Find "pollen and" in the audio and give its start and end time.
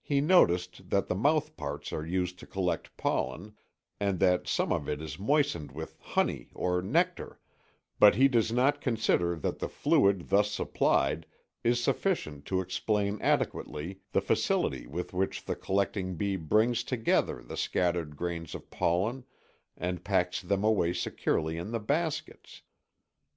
2.96-4.18, 18.68-20.04